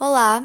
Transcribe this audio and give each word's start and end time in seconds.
Olá, 0.00 0.42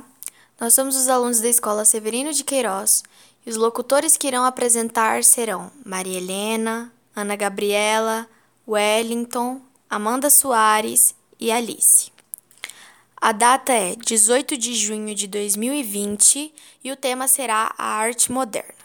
nós 0.61 0.75
somos 0.75 0.95
os 0.95 1.09
alunos 1.09 1.39
da 1.39 1.49
Escola 1.49 1.83
Severino 1.83 2.31
de 2.31 2.43
Queiroz 2.43 3.03
e 3.43 3.49
os 3.49 3.55
locutores 3.55 4.15
que 4.15 4.27
irão 4.27 4.45
apresentar 4.45 5.23
serão 5.23 5.71
Maria 5.83 6.19
Helena, 6.19 6.93
Ana 7.15 7.35
Gabriela, 7.35 8.29
Wellington, 8.67 9.59
Amanda 9.89 10.29
Soares 10.29 11.15
e 11.39 11.51
Alice. 11.51 12.11
A 13.17 13.31
data 13.31 13.73
é 13.73 13.95
18 13.95 14.55
de 14.55 14.75
junho 14.75 15.15
de 15.15 15.25
2020 15.25 16.53
e 16.83 16.91
o 16.91 16.95
tema 16.95 17.27
será 17.27 17.73
a 17.75 17.85
arte 17.85 18.31
moderna. 18.31 18.78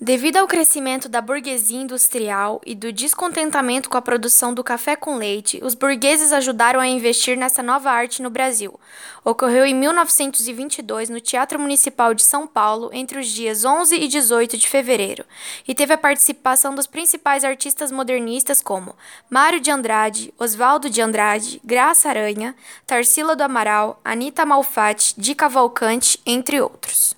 Devido 0.00 0.36
ao 0.36 0.46
crescimento 0.46 1.08
da 1.08 1.20
burguesia 1.20 1.80
industrial 1.80 2.60
e 2.64 2.72
do 2.72 2.92
descontentamento 2.92 3.90
com 3.90 3.96
a 3.96 4.02
produção 4.02 4.54
do 4.54 4.62
café 4.62 4.94
com 4.94 5.16
leite, 5.16 5.58
os 5.60 5.74
burgueses 5.74 6.32
ajudaram 6.32 6.78
a 6.78 6.86
investir 6.86 7.36
nessa 7.36 7.64
nova 7.64 7.90
arte 7.90 8.22
no 8.22 8.30
Brasil. 8.30 8.78
Ocorreu 9.24 9.66
em 9.66 9.74
1922 9.74 11.10
no 11.10 11.20
Teatro 11.20 11.58
Municipal 11.58 12.14
de 12.14 12.22
São 12.22 12.46
Paulo, 12.46 12.90
entre 12.92 13.18
os 13.18 13.26
dias 13.26 13.64
11 13.64 13.96
e 13.96 14.06
18 14.06 14.56
de 14.56 14.68
fevereiro, 14.68 15.24
e 15.66 15.74
teve 15.74 15.92
a 15.92 15.98
participação 15.98 16.76
dos 16.76 16.86
principais 16.86 17.42
artistas 17.42 17.90
modernistas 17.90 18.62
como 18.62 18.94
Mário 19.28 19.58
de 19.58 19.72
Andrade, 19.72 20.32
Oswaldo 20.38 20.88
de 20.88 21.02
Andrade, 21.02 21.60
Graça 21.64 22.08
Aranha, 22.08 22.54
Tarsila 22.86 23.34
do 23.34 23.42
Amaral, 23.42 24.00
Anita 24.04 24.46
Malfatti, 24.46 25.14
Di 25.18 25.34
Cavalcante, 25.34 26.20
entre 26.24 26.60
outros. 26.60 27.17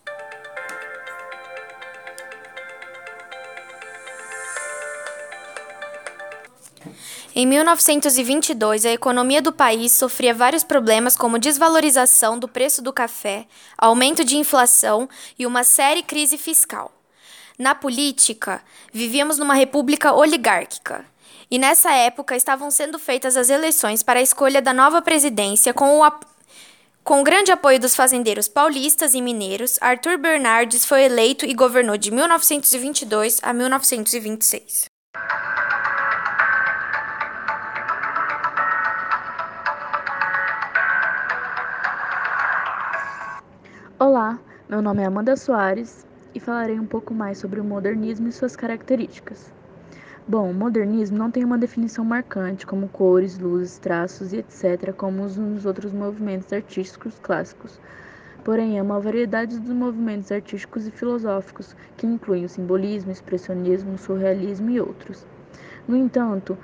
Em 7.33 7.47
1922, 7.47 8.85
a 8.85 8.91
economia 8.91 9.41
do 9.41 9.53
país 9.53 9.93
sofria 9.93 10.35
vários 10.35 10.65
problemas 10.65 11.17
como 11.17 11.39
desvalorização 11.39 12.37
do 12.37 12.49
preço 12.49 12.83
do 12.83 12.93
café, 12.93 13.47
aumento 13.79 14.25
de 14.25 14.37
inflação 14.37 15.09
e 15.39 15.47
uma 15.47 15.63
séria 15.63 16.03
crise 16.03 16.37
fiscal. 16.37 16.91
Na 17.57 17.73
política, 17.73 18.61
vivíamos 18.93 19.39
numa 19.39 19.55
república 19.55 20.13
oligárquica. 20.13 21.05
E 21.49 21.57
nessa 21.57 21.93
época 21.93 22.35
estavam 22.35 22.69
sendo 22.69 22.99
feitas 22.99 23.37
as 23.37 23.49
eleições 23.49 24.03
para 24.03 24.19
a 24.19 24.23
escolha 24.23 24.61
da 24.61 24.73
nova 24.73 25.01
presidência 25.01 25.73
com 25.73 26.01
o 26.01 26.13
com 27.03 27.21
o 27.21 27.25
grande 27.25 27.51
apoio 27.51 27.81
dos 27.81 27.97
fazendeiros 27.97 28.47
paulistas 28.47 29.15
e 29.15 29.23
mineiros, 29.23 29.79
Arthur 29.81 30.19
Bernardes 30.19 30.85
foi 30.85 31.05
eleito 31.05 31.47
e 31.47 31.55
governou 31.55 31.97
de 31.97 32.11
1922 32.11 33.41
a 33.43 33.53
1926. 33.53 34.90
Olá, 44.03 44.41
meu 44.67 44.81
nome 44.81 45.03
é 45.03 45.05
Amanda 45.05 45.37
Soares 45.37 46.07
e 46.35 46.41
falarei 46.41 46.81
um 46.81 46.87
pouco 46.87 47.13
mais 47.13 47.37
sobre 47.37 47.61
o 47.61 47.65
modernismo 47.65 48.29
e 48.29 48.33
suas 48.33 48.57
características. 48.57 49.53
Bom, 50.27 50.51
o 50.51 50.55
modernismo 50.55 51.19
não 51.19 51.31
tem 51.31 51.45
uma 51.45 51.59
definição 51.59 52.03
marcante, 52.03 52.67
como 52.67 52.89
cores, 52.89 53.39
luzes, 53.39 53.77
traços 53.77 54.33
e 54.33 54.39
etc., 54.39 54.95
como 54.95 55.25
nos 55.25 55.67
outros 55.67 55.93
movimentos 55.93 56.51
artísticos 56.51 57.19
clássicos. 57.19 57.79
Porém, 58.43 58.79
é 58.79 58.83
uma 58.83 58.99
variedade 58.99 59.59
dos 59.59 59.75
movimentos 59.75 60.33
artísticos 60.33 60.87
e 60.87 60.91
filosóficos, 60.91 61.77
que 61.99 62.07
incluem 62.07 62.47
o 62.47 62.49
simbolismo, 62.49 63.13
expressionismo, 63.13 63.99
surrealismo 63.99 64.71
e 64.71 64.81
outros. 64.81 65.27
No 65.87 65.95
entanto, 65.95 66.57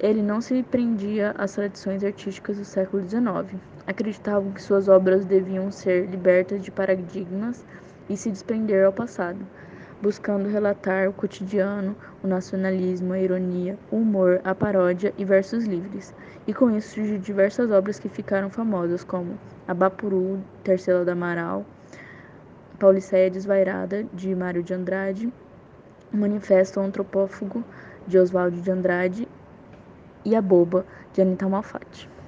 ele 0.00 0.22
não 0.22 0.40
se 0.40 0.60
prendia 0.64 1.36
às 1.38 1.52
tradições 1.52 2.02
artísticas 2.02 2.56
do 2.56 2.64
século 2.64 3.08
XIX. 3.08 3.69
Acreditavam 3.90 4.52
que 4.52 4.62
suas 4.62 4.86
obras 4.86 5.24
deviam 5.24 5.68
ser 5.72 6.08
libertas 6.08 6.62
de 6.62 6.70
paradigmas 6.70 7.66
e 8.08 8.16
se 8.16 8.30
desprender 8.30 8.84
ao 8.84 8.92
passado, 8.92 9.44
buscando 10.00 10.48
relatar 10.48 11.08
o 11.08 11.12
cotidiano, 11.12 11.96
o 12.22 12.28
nacionalismo, 12.28 13.12
a 13.12 13.18
ironia, 13.18 13.76
o 13.90 13.96
humor, 13.96 14.40
a 14.44 14.54
paródia 14.54 15.12
e 15.18 15.24
versos 15.24 15.64
livres. 15.64 16.14
E 16.46 16.54
com 16.54 16.70
isso 16.70 16.90
surgiu 16.94 17.18
diversas 17.18 17.68
obras 17.72 17.98
que 17.98 18.08
ficaram 18.08 18.48
famosas, 18.48 19.02
como 19.02 19.36
Abapuru, 19.66 20.40
Terceira 20.62 21.04
do 21.04 21.10
Amaral, 21.10 21.66
Pauliceia 22.78 23.28
Desvairada, 23.28 24.04
de 24.14 24.32
Mário 24.36 24.62
de 24.62 24.72
Andrade, 24.72 25.32
Manifesto 26.12 26.78
Antropófago, 26.78 27.64
de 28.06 28.20
Oswaldo 28.20 28.60
de 28.60 28.70
Andrade 28.70 29.28
e 30.24 30.36
A 30.36 30.40
Boba, 30.40 30.86
de 31.12 31.22
Anita 31.22 31.48
Malfatti. 31.48 32.19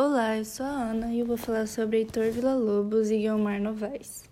Olá, 0.00 0.38
eu 0.38 0.44
sou 0.44 0.64
a 0.64 0.90
Ana 0.90 1.12
e 1.12 1.18
eu 1.18 1.26
vou 1.26 1.36
falar 1.36 1.66
sobre 1.66 1.96
Heitor 1.96 2.30
Villa-Lobos 2.30 3.10
e 3.10 3.18
Guilmar 3.18 3.60
Novaes. 3.60 4.22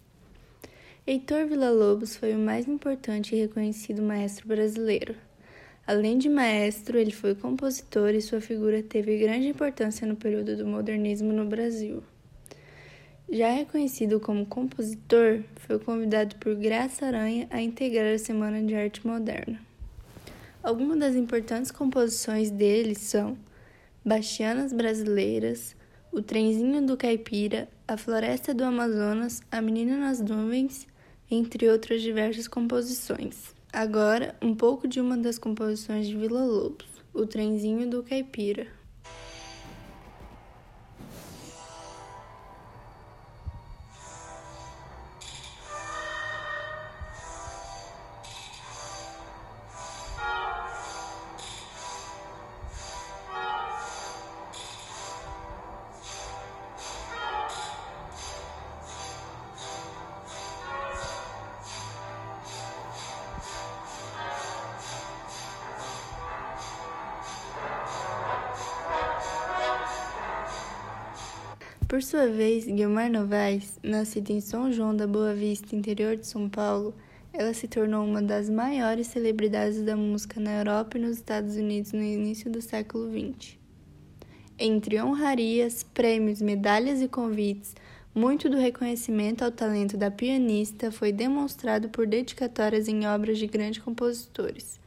Heitor 1.04 1.44
Villa-Lobos 1.49 2.15
foi 2.15 2.37
o 2.37 2.38
mais 2.38 2.69
importante 2.69 3.34
e 3.34 3.41
reconhecido 3.41 4.00
maestro 4.00 4.47
brasileiro. 4.47 5.16
Além 5.84 6.19
de 6.19 6.28
maestro, 6.28 6.97
ele 6.97 7.10
foi 7.10 7.34
compositor 7.34 8.10
e 8.10 8.22
sua 8.22 8.41
figura 8.41 8.81
teve 8.81 9.19
grande 9.19 9.49
importância 9.49 10.06
no 10.06 10.15
período 10.15 10.56
do 10.56 10.65
modernismo 10.65 11.32
no 11.32 11.44
Brasil. 11.47 12.00
Já 13.28 13.50
reconhecido 13.50 14.21
como 14.21 14.47
compositor, 14.47 15.43
foi 15.56 15.81
convidado 15.81 16.37
por 16.37 16.54
Graça 16.54 17.06
Aranha 17.06 17.48
a 17.50 17.60
integrar 17.60 18.15
a 18.15 18.19
Semana 18.19 18.62
de 18.62 18.72
Arte 18.72 19.04
Moderna. 19.04 19.60
Algumas 20.62 21.00
das 21.00 21.16
importantes 21.16 21.72
composições 21.72 22.53
dele 22.53 22.94
são 22.94 23.37
Bastianas 24.06 24.72
Brasileiras, 24.72 25.74
O 26.12 26.22
Trenzinho 26.22 26.86
do 26.86 26.96
Caipira, 26.96 27.68
A 27.88 27.96
Floresta 27.96 28.54
do 28.54 28.62
Amazonas, 28.62 29.42
A 29.50 29.60
Menina 29.60 29.96
nas 29.96 30.20
Nuvens, 30.20 30.86
entre 31.28 31.68
outras 31.68 32.00
diversas 32.02 32.46
composições. 32.46 33.52
Agora, 33.72 34.36
um 34.40 34.54
pouco 34.54 34.86
de 34.86 35.00
uma 35.00 35.16
das 35.16 35.40
composições 35.40 36.06
de 36.06 36.16
Vila 36.16 36.44
Lobos, 36.44 36.86
O 37.12 37.26
Trenzinho 37.26 37.90
do 37.90 38.04
Caipira. 38.04 38.68
Por 71.96 72.02
sua 72.02 72.26
vez, 72.26 72.66
Guilmar 72.66 73.10
Novaes, 73.10 73.78
nascida 73.82 74.30
em 74.30 74.38
São 74.38 74.70
João 74.70 74.94
da 74.94 75.06
Boa 75.06 75.32
Vista, 75.32 75.74
interior 75.74 76.14
de 76.14 76.26
São 76.26 76.46
Paulo, 76.46 76.94
ela 77.32 77.54
se 77.54 77.66
tornou 77.66 78.04
uma 78.04 78.20
das 78.20 78.50
maiores 78.50 79.06
celebridades 79.06 79.80
da 79.80 79.96
música 79.96 80.38
na 80.38 80.58
Europa 80.58 80.98
e 80.98 81.00
nos 81.00 81.16
Estados 81.16 81.56
Unidos 81.56 81.92
no 81.92 82.03
início 82.03 82.50
do 82.50 82.60
século 82.60 83.09
XX. 83.10 83.56
Entre 84.59 85.03
honrarias, 85.03 85.84
prêmios, 85.84 86.42
medalhas 86.42 87.00
e 87.00 87.09
convites, 87.09 87.74
muito 88.15 88.50
do 88.50 88.59
reconhecimento 88.59 89.42
ao 89.42 89.50
talento 89.50 89.97
da 89.97 90.10
pianista 90.10 90.92
foi 90.92 91.12
demonstrado 91.12 91.88
por 91.88 92.06
dedicatórias 92.06 92.88
em 92.88 93.06
obras 93.06 93.38
de 93.38 93.47
grandes 93.47 93.82
compositores. 93.82 94.78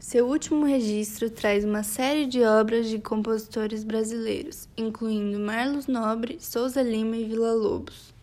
Seu 0.00 0.26
último 0.26 0.64
registro 0.64 1.28
traz 1.28 1.62
uma 1.62 1.82
série 1.82 2.24
de 2.24 2.42
obras 2.42 2.88
de 2.88 2.98
compositores 2.98 3.84
brasileiros, 3.84 4.66
incluindo 4.74 5.38
Marlos 5.38 5.86
Nobre, 5.86 6.38
Souza 6.40 6.80
Lima 6.80 7.18
e 7.18 7.24
Vila 7.24 7.52
Lobos. 7.52 8.14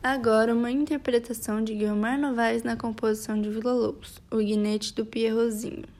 Agora, 0.00 0.54
uma 0.54 0.70
interpretação 0.70 1.64
de 1.64 1.74
Guilmar 1.74 2.16
Novaes 2.16 2.62
na 2.62 2.76
composição 2.76 3.42
de 3.42 3.50
Vila 3.50 3.72
Lobos, 3.72 4.22
O 4.30 4.36
Guinete 4.36 4.94
do 4.94 5.04
Pierrozinho. 5.04 5.95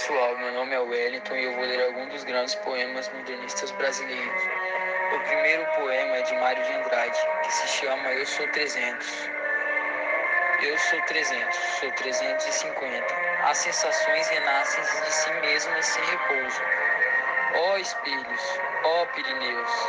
Pessoal, 0.00 0.34
meu 0.38 0.52
nome 0.52 0.74
é 0.74 0.78
Wellington 0.78 1.36
e 1.36 1.44
eu 1.44 1.54
vou 1.54 1.64
ler 1.64 1.84
alguns 1.84 2.08
dos 2.08 2.24
grandes 2.24 2.54
poemas 2.54 3.06
modernistas 3.10 3.70
brasileiros. 3.72 4.42
O 5.14 5.20
primeiro 5.20 5.66
poema 5.74 6.16
é 6.16 6.22
de 6.22 6.34
Mário 6.36 6.64
de 6.64 6.72
Andrade, 6.72 7.20
que 7.42 7.52
se 7.52 7.68
chama 7.68 8.08
Eu 8.08 8.24
Sou 8.24 8.48
300. 8.48 9.30
Eu 10.62 10.78
sou 10.78 11.02
300, 11.02 11.54
sou 11.80 11.92
350. 11.92 13.14
As 13.44 13.58
sensações 13.58 14.28
renascem 14.28 14.82
de 14.82 15.12
si 15.12 15.32
mesmas 15.34 15.84
sem 15.84 16.04
repouso. 16.04 16.62
Ó 17.56 17.76
espelhos, 17.76 18.60
ó 18.84 19.04
Pirineus, 19.04 19.88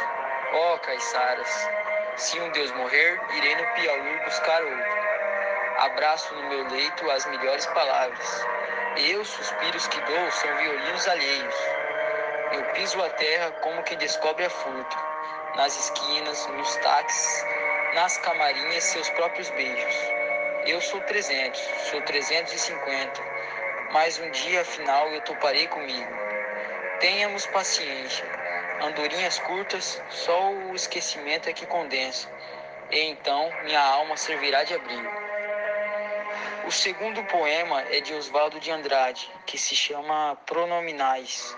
ó 0.51 0.77
Caiçaras, 0.79 1.69
se 2.17 2.37
um 2.37 2.51
Deus 2.51 2.71
morrer, 2.73 3.17
irei 3.33 3.55
no 3.55 3.65
Piauí 3.75 4.19
buscar 4.25 4.61
outro. 4.61 5.01
Abraço 5.77 6.35
no 6.35 6.49
meu 6.49 6.67
leito 6.67 7.09
as 7.09 7.25
melhores 7.27 7.65
palavras. 7.67 8.45
Eu, 8.97 9.23
suspiros 9.23 9.87
que 9.87 10.01
dou, 10.01 10.31
são 10.31 10.57
violinos 10.57 11.07
alheios. 11.07 11.55
Eu 12.51 12.63
piso 12.73 13.01
a 13.01 13.09
terra 13.09 13.51
como 13.61 13.81
quem 13.83 13.97
descobre 13.97 14.43
a 14.43 14.49
furto. 14.49 14.97
Nas 15.55 15.77
esquinas, 15.77 16.45
nos 16.47 16.75
táxis, 16.77 17.45
nas 17.93 18.17
camarinhas, 18.17 18.83
seus 18.83 19.09
próprios 19.11 19.49
beijos. 19.51 19.95
Eu 20.65 20.81
sou 20.81 20.99
300, 21.01 21.59
sou 21.89 22.01
350, 22.01 23.21
mas 23.91 24.19
um 24.19 24.29
dia 24.31 24.61
afinal 24.61 25.09
eu 25.13 25.21
toparei 25.21 25.67
comigo. 25.67 26.13
Tenhamos 26.99 27.45
paciência. 27.47 28.25
Andorinhas 28.81 29.39
curtas, 29.39 30.01
só 30.09 30.51
o 30.51 30.75
esquecimento 30.75 31.49
é 31.49 31.53
que 31.53 31.65
condensa. 31.65 32.27
E 32.91 32.99
então 33.05 33.49
minha 33.63 33.81
alma 33.81 34.17
servirá 34.17 34.63
de 34.63 34.73
abrigo. 34.73 35.20
O 36.71 36.73
segundo 36.73 37.21
poema 37.25 37.81
é 37.89 37.99
de 37.99 38.13
Oswaldo 38.13 38.57
de 38.57 38.71
Andrade, 38.71 39.29
que 39.45 39.57
se 39.57 39.75
chama 39.75 40.37
Pronominais. 40.45 41.53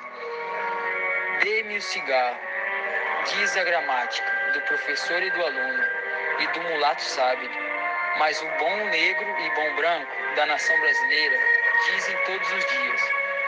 Dê-me 1.44 1.78
o 1.78 1.82
cigarro, 1.84 2.40
diz 3.28 3.56
a 3.56 3.64
gramática, 3.64 4.28
do 4.56 4.62
professor 4.62 5.22
e 5.22 5.30
do 5.30 5.46
aluno, 5.46 5.84
e 6.40 6.48
do 6.48 6.62
mulato 6.64 7.04
sábio 7.04 7.48
mas 8.18 8.42
o 8.42 8.48
bom 8.58 8.76
negro 8.86 9.40
e 9.40 9.50
bom 9.52 9.76
branco 9.76 10.36
da 10.36 10.46
nação 10.46 10.80
brasileira 10.80 11.40
dizem 11.86 12.18
todos 12.26 12.52
os 12.52 12.66
dias: 12.66 13.02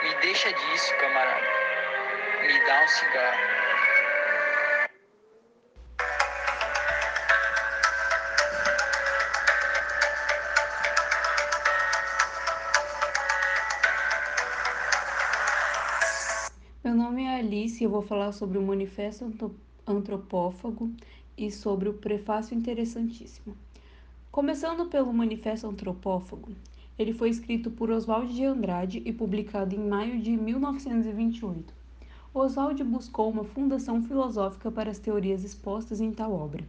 me 0.04 0.16
deixa 0.22 0.54
disso, 0.54 0.96
camarada, 0.98 1.48
me 2.42 2.60
dá 2.66 2.84
um 2.84 2.88
cigarro. 2.88 3.75
Eu 17.84 17.90
vou 17.90 18.02
falar 18.02 18.32
sobre 18.32 18.58
o 18.58 18.62
Manifesto 18.62 19.52
Antropófago 19.86 20.90
e 21.38 21.52
sobre 21.52 21.90
o 21.90 21.94
prefácio 21.94 22.58
interessantíssimo. 22.58 23.56
Começando 24.32 24.88
pelo 24.88 25.14
Manifesto 25.14 25.68
Antropófago, 25.68 26.50
ele 26.98 27.14
foi 27.14 27.30
escrito 27.30 27.70
por 27.70 27.92
Oswald 27.92 28.34
de 28.34 28.46
Andrade 28.46 29.02
e 29.06 29.12
publicado 29.12 29.76
em 29.76 29.80
maio 29.80 30.22
de 30.22 30.32
1928. 30.32 31.74
Oswald 32.34 32.84
buscou 32.84 33.30
uma 33.30 33.44
fundação 33.44 34.04
filosófica 34.04 34.72
para 34.72 34.92
as 34.92 35.00
teorias 35.00 35.44
expostas 35.44 36.00
em 36.00 36.12
tal 36.12 36.34
obra. 36.34 36.64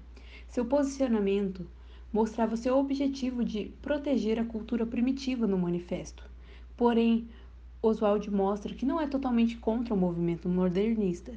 Seu 0.49 0.65
posicionamento 0.65 1.67
mostrava 2.13 2.57
seu 2.57 2.77
objetivo 2.79 3.45
de 3.45 3.73
proteger 3.83 4.39
a 4.39 4.45
cultura 4.45 4.87
primitiva 4.87 5.47
no 5.47 5.59
manifesto. 5.59 6.25
Porém, 6.77 7.29
Oswald 7.87 8.31
mostra 8.31 8.75
que 8.75 8.87
não 8.87 9.01
é 9.01 9.07
totalmente 9.07 9.57
contra 9.57 9.95
o 9.95 9.97
movimento 9.97 10.49
modernista, 10.49 11.33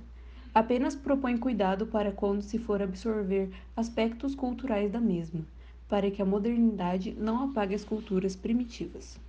apenas 0.53 0.95
propõe 0.95 1.37
cuidado 1.37 1.85
para 1.85 2.11
quando 2.11 2.41
se 2.41 2.57
for 2.57 2.81
absorver 2.81 3.51
aspectos 3.75 4.33
culturais 4.33 4.91
da 4.91 4.99
mesma 4.99 5.45
para 5.89 6.11
que 6.11 6.21
a 6.21 6.25
modernidade 6.25 7.15
não 7.17 7.45
apague 7.45 7.73
as 7.73 7.83
culturas 7.83 8.35
primitivas. 8.35 9.19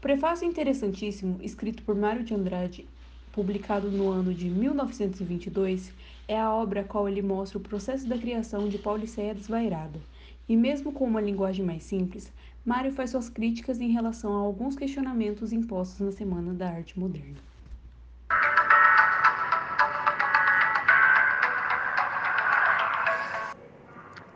Prefácio 0.00 0.46
interessantíssimo, 0.46 1.38
escrito 1.42 1.82
por 1.82 1.96
Mário 1.96 2.22
de 2.22 2.34
Andrade, 2.34 2.86
publicado 3.32 3.90
no 3.90 4.10
ano 4.10 4.32
de 4.32 4.48
1922, 4.48 5.92
é 6.28 6.38
a 6.38 6.52
obra 6.52 6.82
a 6.82 6.84
qual 6.84 7.08
ele 7.08 7.20
mostra 7.20 7.58
o 7.58 7.60
processo 7.60 8.08
da 8.08 8.16
criação 8.16 8.68
de 8.68 8.78
Pauliceia 8.78 9.34
Desvairada. 9.34 10.00
E 10.48 10.56
mesmo 10.56 10.92
com 10.92 11.04
uma 11.04 11.20
linguagem 11.20 11.64
mais 11.64 11.82
simples, 11.82 12.32
Mário 12.64 12.92
faz 12.92 13.10
suas 13.10 13.28
críticas 13.28 13.80
em 13.80 13.90
relação 13.90 14.32
a 14.36 14.38
alguns 14.38 14.76
questionamentos 14.76 15.52
impostos 15.52 15.98
na 15.98 16.12
Semana 16.12 16.54
da 16.54 16.68
Arte 16.68 16.96
Moderna. 16.96 17.34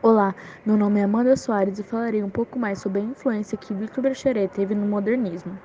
Olá, 0.01 0.35
meu 0.65 0.75
nome 0.75 0.99
é 0.99 1.03
Amanda 1.03 1.37
Soares 1.37 1.79
e 1.79 1.83
falarei 1.83 2.21
um 2.21 2.29
pouco 2.29 2.59
mais 2.59 2.79
sobre 2.79 2.99
a 2.99 3.05
influência 3.05 3.57
que 3.57 3.73
Victor 3.73 4.01
Brecheret 4.01 4.53
teve 4.53 4.75
no 4.75 4.85
modernismo. 4.85 5.57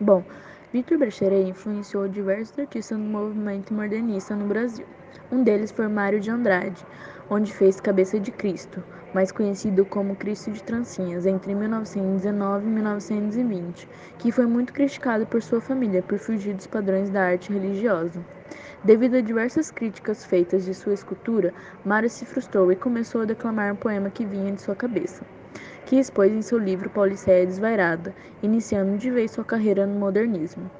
Bom, 0.00 0.24
Victor 0.72 0.96
Brecheret 0.96 1.46
influenciou 1.46 2.08
diversos 2.08 2.58
artistas 2.58 2.98
no 2.98 3.04
movimento 3.04 3.74
modernista 3.74 4.34
no 4.34 4.46
Brasil. 4.46 4.86
Um 5.30 5.42
deles 5.42 5.70
foi 5.70 5.88
Mário 5.88 6.20
de 6.20 6.30
Andrade, 6.30 6.86
onde 7.28 7.52
fez 7.52 7.82
Cabeça 7.82 8.18
de 8.18 8.32
Cristo, 8.32 8.82
mais 9.14 9.30
conhecido 9.30 9.84
como 9.84 10.16
Cristo 10.16 10.50
de 10.50 10.62
Trancinhas, 10.62 11.26
entre 11.26 11.54
1919 11.54 12.66
e 12.66 12.70
1920, 12.70 13.88
que 14.18 14.32
foi 14.32 14.46
muito 14.46 14.72
criticado 14.72 15.26
por 15.26 15.42
sua 15.42 15.60
família 15.60 16.02
por 16.02 16.18
fugir 16.18 16.54
dos 16.54 16.66
padrões 16.66 17.10
da 17.10 17.22
arte 17.22 17.52
religiosa. 17.52 18.24
Devido 18.84 19.16
a 19.16 19.20
diversas 19.20 19.70
críticas 19.70 20.24
feitas 20.24 20.64
de 20.64 20.74
sua 20.74 20.94
escultura, 20.94 21.54
Mário 21.84 22.10
se 22.10 22.24
frustrou 22.24 22.72
e 22.72 22.76
começou 22.76 23.22
a 23.22 23.26
declamar 23.26 23.72
um 23.72 23.76
poema 23.76 24.10
que 24.10 24.24
vinha 24.24 24.52
de 24.52 24.60
sua 24.60 24.74
cabeça, 24.74 25.24
que 25.86 25.96
expôs 25.96 26.32
em 26.32 26.42
seu 26.42 26.58
livro 26.58 26.90
Pauliceia 26.90 27.46
Desvairada, 27.46 28.14
iniciando 28.42 28.98
de 28.98 29.10
vez 29.10 29.30
sua 29.30 29.44
carreira 29.44 29.86
no 29.86 29.98
modernismo. 29.98 30.70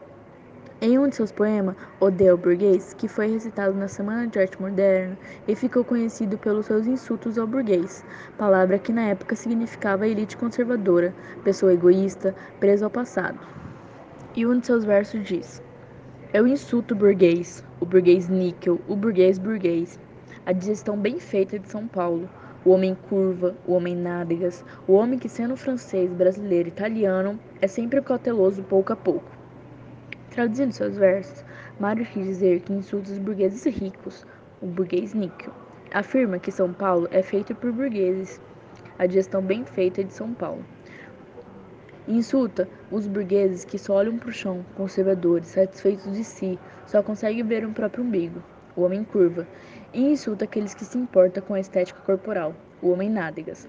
Em 0.85 0.99
um 0.99 1.07
de 1.07 1.15
seus 1.15 1.31
poemas, 1.31 1.77
Odeio 2.01 2.37
Burguês, 2.37 2.93
que 2.93 3.07
foi 3.07 3.29
recitado 3.29 3.73
na 3.73 3.87
Semana 3.87 4.27
de 4.27 4.41
Arte 4.41 4.61
Moderna, 4.61 5.17
ele 5.47 5.55
ficou 5.55 5.85
conhecido 5.85 6.37
pelos 6.37 6.67
seus 6.67 6.89
insultos 6.89 7.39
ao 7.39 7.47
burguês, 7.47 8.05
palavra 8.37 8.81
que 8.81 8.93
na 8.93 9.03
época 9.03 9.37
significava 9.37 10.09
elite 10.09 10.37
conservadora, 10.37 11.15
pessoa 11.45 11.73
egoísta, 11.73 12.35
presa 12.59 12.87
ao 12.87 12.91
passado. 12.91 13.39
E 14.35 14.45
um 14.45 14.59
de 14.59 14.67
seus 14.67 14.85
versos 14.85 15.23
diz: 15.23 15.63
Eu 16.35 16.49
insulto 16.49 16.95
o 16.95 16.99
burguês, 16.99 17.63
o 17.79 17.87
burguês 17.87 18.29
níquel, 18.29 18.81
o 18.89 18.97
burguês 18.97 19.39
burguês, 19.39 20.01
a 20.45 20.51
digestão 20.51 20.97
bem 20.97 21.21
feita 21.21 21.61
de 21.61 21.71
São 21.71 21.87
Paulo, 21.87 22.29
o 22.65 22.71
homem 22.71 22.97
curva, 23.09 23.55
o 23.69 23.75
homem 23.75 23.95
nádegas, 23.95 24.65
o 24.89 24.95
homem 24.95 25.17
que, 25.17 25.29
sendo 25.29 25.57
francês, 25.57 26.13
brasileiro, 26.13 26.67
italiano, 26.67 27.39
é 27.61 27.69
sempre 27.69 28.03
cauteloso 28.03 28.65
pouco 28.65 28.93
a 28.93 28.97
pouco. 28.97 29.42
Traduzindo 30.33 30.73
seus 30.73 30.97
versos, 30.97 31.45
Mário 31.79 32.07
quis 32.07 32.25
dizer 32.25 32.61
que 32.61 32.73
insulta 32.73 33.13
os 33.13 33.19
burgueses 33.19 33.67
ricos, 33.67 34.27
o 34.63 34.67
burguês 34.67 35.13
níquel. 35.13 35.53
Afirma 35.93 36.39
que 36.39 36.51
São 36.51 36.73
Paulo 36.73 37.07
é 37.11 37.23
feito 37.23 37.55
por 37.55 37.71
burgueses, 37.71 38.41
a 38.99 39.05
digestão 39.05 39.43
bem 39.43 39.63
feita 39.67 40.03
de 40.03 40.11
São 40.11 40.33
Paulo. 40.33 40.65
Insulta 42.09 42.67
os 42.91 43.07
burgueses 43.07 43.67
que 43.67 43.79
só 43.79 43.97
olham 43.97 44.17
para 44.17 44.31
o 44.31 44.33
chão, 44.33 44.65
conservadores, 44.75 45.49
satisfeitos 45.49 46.11
de 46.11 46.25
si, 46.25 46.59
só 46.87 47.03
conseguem 47.03 47.45
ver 47.45 47.67
um 47.67 47.75
próprio 47.75 48.03
umbigo, 48.03 48.43
o 48.75 48.85
homem 48.85 49.05
curva, 49.05 49.47
e 49.93 50.01
insulta 50.01 50.47
aqueles 50.47 50.73
que 50.73 50.87
se 50.87 50.97
importam 50.97 51.43
com 51.43 51.53
a 51.53 51.61
estética 51.61 52.01
corporal, 52.01 52.55
o 52.81 52.89
homem 52.89 53.11
nádegas. 53.11 53.69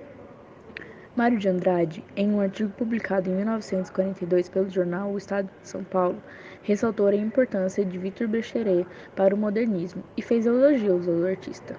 Mário 1.16 1.38
de 1.38 1.48
Andrade, 1.48 2.04
em 2.16 2.32
um 2.32 2.42
artigo 2.42 2.72
publicado 2.72 3.30
em 3.30 3.36
1942 3.36 4.50
pelo 4.50 4.68
jornal 4.68 5.12
O 5.12 5.18
Estado 5.20 5.48
de 5.62 5.70
São 5.70 5.84
Paulo, 5.84 6.18
ressaltou 6.64 7.06
a 7.06 7.16
importância 7.16 7.86
de 7.86 8.00
Victor 8.00 8.28
Brecheret 8.28 8.88
para 9.16 9.36
o 9.36 9.38
modernismo 9.38 10.04
e 10.18 10.24
fez 10.24 10.48
elogios 10.48 11.08
ao 11.08 11.24
artista. 11.24 11.76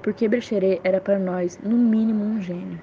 Porque 0.00 0.28
Brecheret 0.28 0.80
era 0.84 1.00
para 1.00 1.18
nós, 1.18 1.58
no 1.58 1.76
mínimo, 1.76 2.24
um 2.24 2.40
gênio. 2.40 2.80